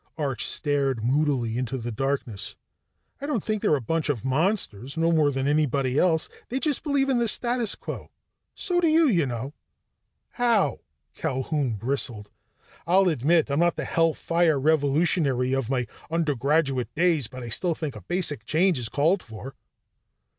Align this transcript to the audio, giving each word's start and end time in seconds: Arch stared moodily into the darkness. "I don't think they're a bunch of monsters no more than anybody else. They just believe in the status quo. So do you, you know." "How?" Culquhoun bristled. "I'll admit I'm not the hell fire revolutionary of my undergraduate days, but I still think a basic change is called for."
Arch 0.17 0.43
stared 0.47 1.03
moodily 1.03 1.59
into 1.59 1.77
the 1.77 1.91
darkness. 1.91 2.55
"I 3.21 3.27
don't 3.27 3.43
think 3.43 3.61
they're 3.61 3.75
a 3.75 3.79
bunch 3.81 4.09
of 4.09 4.25
monsters 4.25 4.97
no 4.97 5.11
more 5.11 5.29
than 5.29 5.47
anybody 5.47 5.99
else. 5.99 6.27
They 6.49 6.59
just 6.59 6.81
believe 6.81 7.07
in 7.07 7.19
the 7.19 7.27
status 7.27 7.75
quo. 7.75 8.09
So 8.55 8.81
do 8.81 8.87
you, 8.87 9.07
you 9.07 9.27
know." 9.27 9.53
"How?" 10.31 10.79
Culquhoun 11.15 11.77
bristled. 11.77 12.31
"I'll 12.87 13.09
admit 13.09 13.51
I'm 13.51 13.59
not 13.59 13.75
the 13.75 13.85
hell 13.85 14.15
fire 14.15 14.59
revolutionary 14.59 15.53
of 15.53 15.69
my 15.69 15.85
undergraduate 16.09 16.91
days, 16.95 17.27
but 17.27 17.43
I 17.43 17.49
still 17.49 17.75
think 17.75 17.95
a 17.95 18.01
basic 18.01 18.43
change 18.47 18.79
is 18.79 18.89
called 18.89 19.21
for." 19.21 19.53